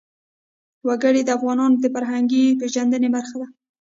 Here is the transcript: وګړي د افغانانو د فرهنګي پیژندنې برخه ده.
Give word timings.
وګړي 0.87 1.21
د 1.25 1.29
افغانانو 1.37 1.75
د 1.83 1.85
فرهنګي 1.93 2.43
پیژندنې 2.59 3.09
برخه 3.15 3.35
ده. 3.41 3.47